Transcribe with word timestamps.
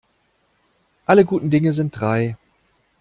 Alle 1.05 1.25
guten 1.25 1.51
Dinge 1.51 1.73
sind 1.73 1.91
drei. 1.99 2.35